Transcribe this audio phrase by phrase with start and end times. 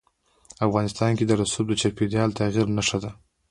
[0.67, 3.11] افغانستان کې رسوب د چاپېریال د تغیر نښه ده.